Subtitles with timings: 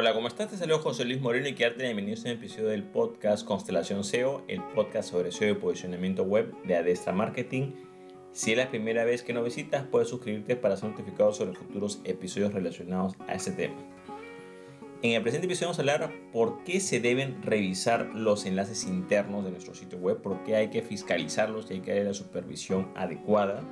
[0.00, 0.48] Hola, ¿cómo estás?
[0.48, 4.44] Te saludo José Luis Moreno y quedarte bienvenidos a un episodio del podcast Constelación SEO,
[4.48, 7.72] el podcast sobre SEO y posicionamiento web de Adestra Marketing.
[8.32, 12.00] Si es la primera vez que nos visitas, puedes suscribirte para ser notificado sobre futuros
[12.04, 13.76] episodios relacionados a este tema.
[15.02, 19.44] En el presente episodio vamos a hablar por qué se deben revisar los enlaces internos
[19.44, 22.90] de nuestro sitio web, por qué hay que fiscalizarlos y hay que darle la supervisión
[22.96, 23.62] adecuada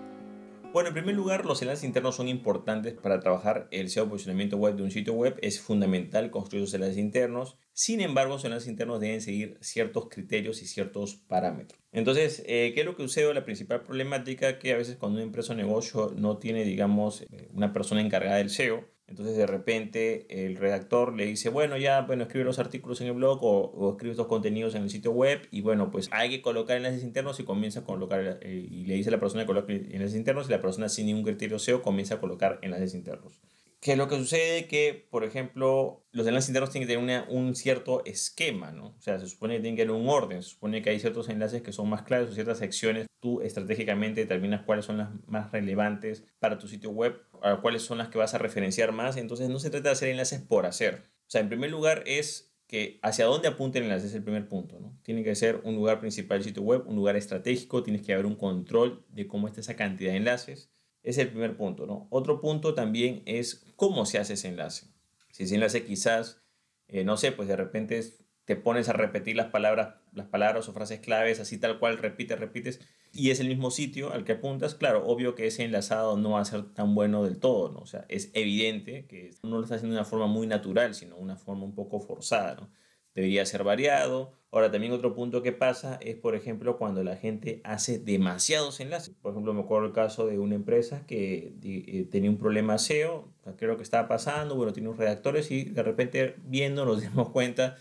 [0.73, 4.77] bueno, en primer lugar, los enlaces internos son importantes para trabajar el SEO posicionamiento web
[4.77, 5.39] de un sitio web.
[5.41, 7.59] Es fundamental construir los enlaces internos.
[7.73, 11.81] Sin embargo, los enlaces internos deben seguir ciertos criterios y ciertos parámetros.
[11.93, 13.33] Entonces, eh, ¿qué es lo que sucede?
[13.33, 17.49] La principal problemática que a veces cuando una empresa o negocio no tiene, digamos, eh,
[17.55, 22.25] una persona encargada del SEO, entonces de repente el redactor le dice, bueno, ya, bueno,
[22.25, 25.63] escribe los artículos en el blog o, escribe estos contenidos en el sitio web y
[25.63, 29.09] bueno, pues hay que colocar enlaces internos y comienza a colocar, eh, y le dice
[29.09, 32.17] a la persona que coloque enlaces internos y la persona sin ningún criterio SEO comienza
[32.17, 33.41] a colocar enlaces internos.
[33.81, 34.67] ¿Qué es lo que sucede?
[34.67, 38.89] Que, por ejemplo, los enlaces internos tienen que tener un cierto esquema, ¿no?
[38.89, 41.29] O sea, se supone que tienen que tener un orden, se supone que hay ciertos
[41.29, 43.07] enlaces que son más claros o ciertas secciones.
[43.21, 47.21] Tú estratégicamente determinas cuáles son las más relevantes para tu sitio web,
[47.63, 49.17] cuáles son las que vas a referenciar más.
[49.17, 51.05] Entonces, no se trata de hacer enlaces por hacer.
[51.27, 54.49] O sea, en primer lugar es que hacia dónde apunte el enlace es el primer
[54.49, 54.99] punto, ¿no?
[55.03, 58.27] Tiene que ser un lugar principal del sitio web, un lugar estratégico, tienes que haber
[58.27, 60.71] un control de cómo está esa cantidad de enlaces
[61.09, 62.07] es el primer punto, ¿no?
[62.11, 64.89] Otro punto también es cómo se hace ese enlace.
[65.33, 66.43] Si ese enlace quizás,
[66.87, 68.03] eh, no sé, pues de repente
[68.45, 72.39] te pones a repetir las palabras, las palabras o frases claves así tal cual, repites,
[72.39, 72.81] repites,
[73.13, 76.41] y es el mismo sitio al que apuntas, claro, obvio que ese enlazado no va
[76.41, 77.81] a ser tan bueno del todo, ¿no?
[77.81, 81.17] O sea, es evidente que no lo está haciendo de una forma muy natural, sino
[81.17, 82.71] una forma un poco forzada, ¿no?
[83.19, 84.33] Debería ser variado.
[84.53, 89.15] Ahora, también otro punto que pasa es, por ejemplo, cuando la gente hace demasiados enlaces.
[89.21, 93.29] Por ejemplo, me acuerdo el caso de una empresa que eh, tenía un problema SEO,
[93.57, 97.77] creo que estaba pasando, bueno, tiene unos redactores y de repente viendo nos dimos cuenta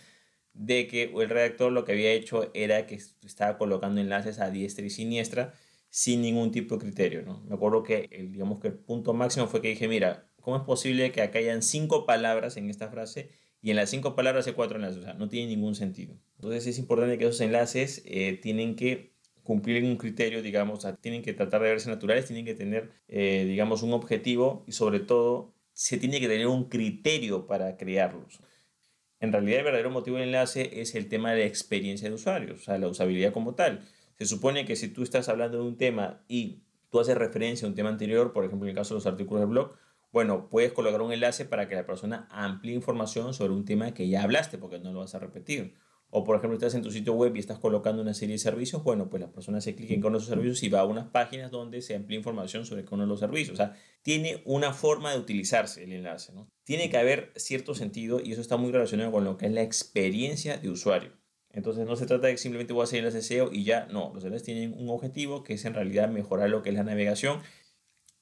[0.53, 4.85] de que el redactor lo que había hecho era que estaba colocando enlaces a diestra
[4.85, 5.53] y siniestra
[5.89, 7.41] sin ningún tipo de criterio, ¿no?
[7.47, 10.63] Me acuerdo que el, digamos que el punto máximo fue que dije, mira, ¿cómo es
[10.63, 13.29] posible que acá hayan cinco palabras en esta frase
[13.67, 16.15] y en las cinco palabras hay cuatro enlaces, o sea, no tiene ningún sentido.
[16.37, 19.11] Entonces es importante que esos enlaces eh, tienen que
[19.43, 23.83] cumplir un criterio, digamos, tienen que tratar de verse naturales, tienen que tener, eh, digamos,
[23.83, 28.39] un objetivo y sobre todo se tiene que tener un criterio para crearlos.
[29.19, 32.53] En realidad el verdadero motivo del enlace es el tema de la experiencia de usuario,
[32.53, 33.81] o sea, la usabilidad como tal.
[34.17, 37.69] Se supone que si tú estás hablando de un tema y tú haces referencia a
[37.69, 39.75] un tema anterior, por ejemplo en el caso de los artículos del blog,
[40.17, 44.09] bueno, puedes colocar un enlace para que la persona amplíe información sobre un tema que
[44.09, 45.75] ya hablaste, porque no lo vas a repetir.
[46.09, 48.83] O por ejemplo, estás en tu sitio web y estás colocando una serie de servicios,
[48.83, 51.51] bueno, pues la persona se clica en con esos servicios y va a unas páginas
[51.51, 53.53] donde se amplía información sobre cada uno de los servicios.
[53.53, 56.33] O sea, tiene una forma de utilizarse el enlace.
[56.63, 59.61] Tiene que haber cierto sentido y eso está muy relacionado con lo que es la
[59.61, 61.11] experiencia de usuario.
[61.51, 64.11] Entonces no se trata de que simplemente voy a hacer enlace SEO y ya, no,
[64.15, 67.39] los enlaces tienen un objetivo que es en realidad mejorar lo que es la navegación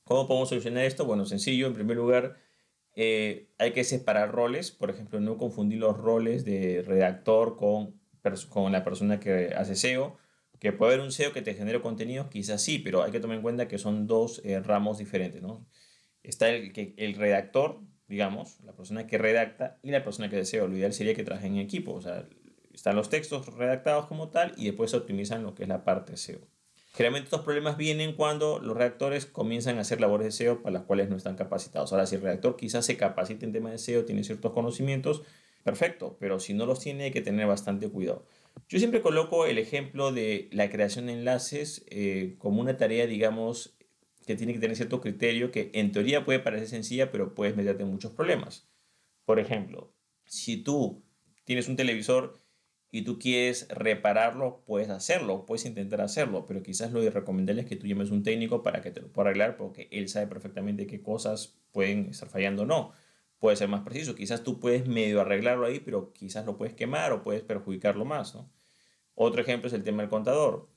[0.05, 1.05] ¿Cómo podemos solucionar esto?
[1.05, 1.66] Bueno, sencillo.
[1.66, 2.38] En primer lugar,
[2.95, 4.69] eh, hay que separar roles.
[4.71, 7.99] Por ejemplo, no confundir los roles de redactor con,
[8.49, 10.17] con la persona que hace SEO.
[10.59, 13.38] Que puede haber un SEO que te genere contenido, quizás sí, pero hay que tomar
[13.38, 15.41] en cuenta que son dos eh, ramos diferentes.
[15.41, 15.67] ¿no?
[16.23, 20.45] Está el, que, el redactor, digamos, la persona que redacta y la persona que hace
[20.57, 20.67] SEO.
[20.67, 21.94] Lo ideal sería que trabajen en equipo.
[21.94, 22.27] O sea,
[22.73, 26.15] están los textos redactados como tal y después se optimizan lo que es la parte
[26.15, 26.41] SEO.
[26.95, 30.83] Generalmente estos problemas vienen cuando los redactores comienzan a hacer labores de SEO para las
[30.83, 31.91] cuales no están capacitados.
[31.91, 35.22] Ahora, si el redactor quizás se capacita en temas de SEO, tiene ciertos conocimientos,
[35.66, 38.25] perfecto, pero si no los tiene hay que tener bastante cuidado.
[38.69, 43.75] Yo siempre coloco el ejemplo de la creación de enlaces eh, como una tarea, digamos,
[44.25, 47.83] que tiene que tener cierto criterio que en teoría puede parecer sencilla, pero puedes meterte
[47.83, 48.69] en muchos problemas.
[49.25, 51.03] Por ejemplo, si tú
[51.44, 52.44] tienes un televisor
[52.91, 57.75] y tú quieres repararlo, puedes hacerlo, puedes intentar hacerlo, pero quizás lo recomendable es que
[57.75, 61.01] tú llames un técnico para que te lo pueda arreglar porque él sabe perfectamente qué
[61.01, 62.94] cosas pueden estar fallando o no.
[63.40, 67.12] Puede ser más preciso, quizás tú puedes medio arreglarlo ahí, pero quizás lo puedes quemar
[67.12, 68.33] o puedes perjudicarlo más.
[68.33, 68.50] ¿no?
[69.13, 70.69] Otro ejemplo es el tema del contador.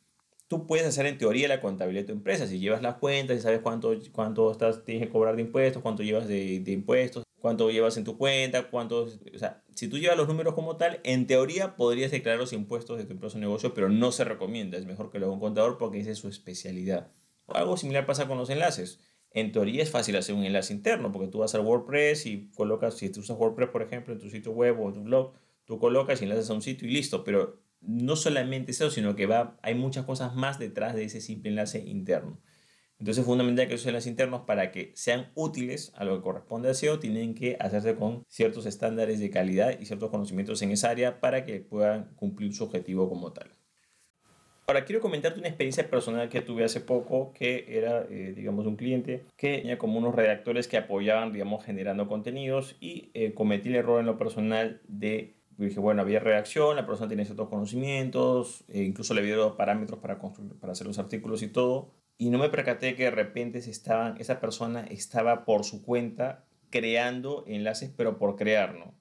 [0.49, 3.41] Tú puedes hacer en teoría la contabilidad de tu empresa, si llevas las cuentas, y
[3.41, 7.71] sabes cuánto, cuánto estás, tienes que cobrar de impuestos, cuánto llevas de, de impuestos, cuánto
[7.71, 11.27] llevas en tu cuenta, cuánto, o sea, si tú llevas los números como tal, en
[11.27, 14.87] teoría podrías declarar los impuestos de tu empresa o negocio, pero no se recomienda, es
[14.87, 17.13] mejor que lo haga un contador porque esa es su especialidad.
[17.47, 19.01] Algo similar pasa con los enlaces.
[19.31, 22.97] En teoría es fácil hacer un enlace interno porque tú vas al WordPress y colocas,
[22.97, 25.35] si tú usas WordPress por ejemplo en tu sitio web o en tu blog,
[25.65, 29.27] tú colocas y enlaces a un sitio y listo, pero no solamente eso, sino que
[29.27, 32.41] va, hay muchas cosas más detrás de ese simple enlace interno.
[32.99, 36.69] Entonces es fundamental que esos enlaces internos para que sean útiles a lo que corresponde
[36.69, 40.91] a SEO tienen que hacerse con ciertos estándares de calidad y ciertos conocimientos en esa
[40.91, 43.53] área para que puedan cumplir su objetivo como tal.
[44.67, 48.77] Ahora, quiero comentarte una experiencia personal que tuve hace poco, que era, eh, digamos, un
[48.77, 53.77] cliente que tenía como unos redactores que apoyaban, digamos, generando contenidos y eh, cometí el
[53.77, 58.83] error en lo personal de, dije, bueno, había redacción, la persona tenía ciertos conocimientos, e
[58.83, 62.39] incluso le había dado parámetros para, construir, para hacer los artículos y todo, y no
[62.39, 67.91] me percaté que de repente se estaban, esa persona estaba por su cuenta creando enlaces,
[67.97, 68.93] pero por crear, ¿no?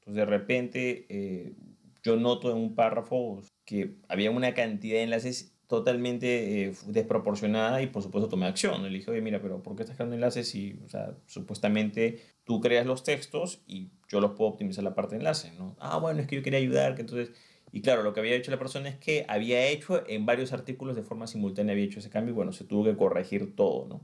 [0.00, 1.54] Entonces, de repente, eh,
[2.02, 7.88] yo noto en un párrafo que había una cantidad de enlaces totalmente eh, desproporcionada y
[7.88, 8.82] por supuesto tomé acción.
[8.82, 12.60] Le dije, oye, mira, pero ¿por qué estás creando enlaces si, o sea, supuestamente tú
[12.60, 15.76] creas los textos y yo los puedo optimizar la parte de enlaces, ¿no?
[15.80, 17.30] Ah, bueno, es que yo quería ayudar, que entonces...
[17.76, 20.96] Y claro, lo que había hecho la persona es que había hecho en varios artículos
[20.96, 24.00] de forma simultánea, había hecho ese cambio y bueno, se tuvo que corregir todo, ¿no?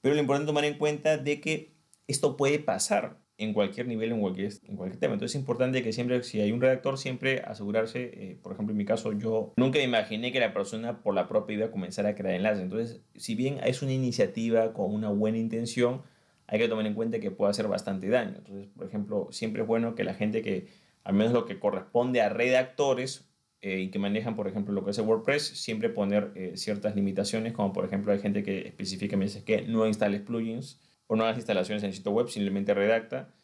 [0.00, 1.74] Pero lo importante es tomar en cuenta de que
[2.06, 5.12] esto puede pasar en cualquier nivel, en cualquier, en cualquier tema.
[5.12, 8.78] Entonces es importante que siempre, si hay un redactor, siempre asegurarse, eh, por ejemplo, en
[8.78, 12.14] mi caso, yo nunca imaginé que la persona por la propia iba a comenzar a
[12.14, 12.62] crear enlaces.
[12.62, 16.00] Entonces, si bien es una iniciativa con una buena intención,
[16.46, 18.36] hay que tomar en cuenta que puede hacer bastante daño.
[18.38, 20.68] Entonces, por ejemplo, siempre es bueno que la gente que,
[21.04, 23.28] al menos lo que corresponde a redactores,
[23.60, 26.96] eh, y que manejan, por ejemplo, lo que es el WordPress, siempre poner eh, ciertas
[26.96, 31.24] limitaciones, como por ejemplo hay gente que específicamente dice que no instales plugins, o no
[31.24, 33.34] hagas instalaciones en el sitio web, simplemente redacta.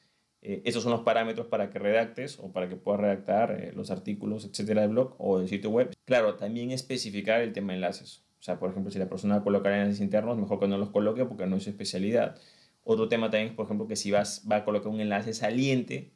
[0.40, 3.90] Eh, esos son los parámetros para que redactes o para que puedas redactar eh, los
[3.90, 5.90] artículos, etcétera, del blog o del sitio web.
[6.05, 8.25] Claro, también especificar el tema de enlaces.
[8.38, 11.25] O sea, por ejemplo, si la persona coloca enlaces internos, mejor que no los coloque
[11.25, 12.37] porque no es su especialidad.
[12.84, 16.12] Otro tema también es, por ejemplo, que si vas, va a colocar un enlace saliente,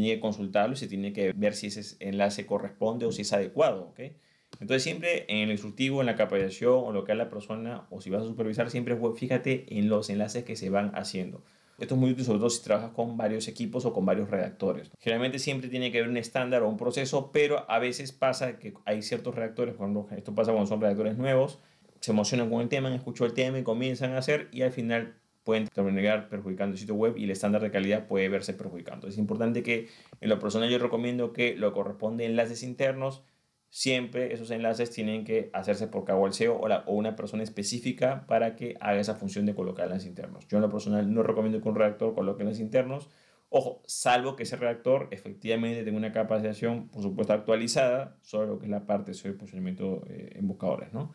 [0.00, 3.32] tiene que consultarlo y se tiene que ver si ese enlace corresponde o si es
[3.32, 3.88] adecuado.
[3.88, 4.16] ¿okay?
[4.60, 8.02] Entonces siempre en el instructivo, en la capacitación o lo que haga la persona o
[8.02, 11.42] si vas a supervisar, siempre fíjate en los enlaces que se van haciendo.
[11.78, 14.90] Esto es muy útil sobre todo si trabajas con varios equipos o con varios redactores.
[14.98, 18.74] Generalmente siempre tiene que haber un estándar o un proceso, pero a veces pasa que
[18.84, 21.58] hay ciertos redactores, cuando esto pasa cuando son redactores nuevos,
[22.00, 25.16] se emocionan con el tema, escuchan el tema y comienzan a hacer y al final
[25.46, 29.06] pueden terminar perjudicando el sitio web y el estándar de calidad puede verse perjudicando.
[29.06, 29.86] Es importante que
[30.20, 33.22] en lo personal yo recomiendo que lo corresponde enlaces internos
[33.70, 38.26] siempre esos enlaces tienen que hacerse por cabo el SEO o, o, una persona específica
[38.26, 40.48] para que haga esa función de colocar enlaces internos.
[40.48, 43.08] Yo en lo personal no recomiendo que un redactor coloque enlaces internos.
[43.48, 48.64] Ojo, salvo que ese redactor efectivamente tenga una capacitación, por supuesto, actualizada sobre lo que
[48.64, 51.12] es la parte de posicionamiento eh, en buscadores, ¿no?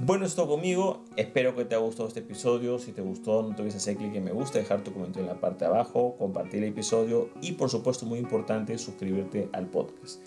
[0.00, 1.04] Bueno, esto conmigo.
[1.16, 2.78] Espero que te haya gustado este episodio.
[2.78, 5.34] Si te gustó, no te olvides hacer clic en me gusta, dejar tu comentario en
[5.34, 10.22] la parte de abajo, compartir el episodio y, por supuesto, muy importante, suscribirte al podcast.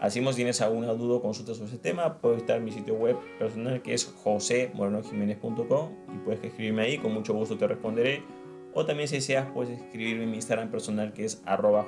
[0.00, 3.18] Así si tienes alguna duda o consulta sobre ese tema, puedes en mi sitio web
[3.38, 8.22] personal que es josemorenojiménez.com y puedes escribirme ahí, con mucho gusto te responderé.
[8.72, 11.86] O también si deseas puedes escribirme en mi Instagram personal que es arroba.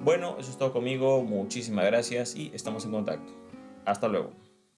[0.00, 3.32] Bueno, eso es todo conmigo, muchísimas gracias y estamos en contacto.
[3.84, 4.47] Hasta luego.